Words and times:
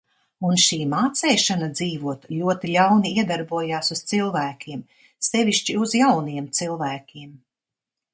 "Un 0.49 0.55
šī 0.61 0.77
"mācēšana" 0.91 1.65
dzīvot 1.79 2.23
ļoti 2.37 2.71
ļauni 2.75 3.11
iedarbojās 3.23 3.91
uz 3.97 4.01
cilvēkiem, 4.13 4.81
sevišķi 5.27 5.77
uz 5.83 5.95
jauniem 6.01 6.49
cilvēkiem." 6.61 7.37